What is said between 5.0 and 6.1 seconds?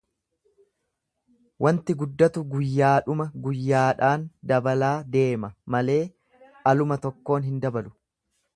deema malee